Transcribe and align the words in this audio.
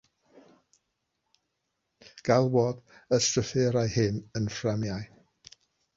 Galwodd 2.29 2.81
y 3.19 3.19
strwythurau 3.27 3.95
hyn 3.97 4.19
yn 4.41 4.53
“fframiau”. 4.57 5.11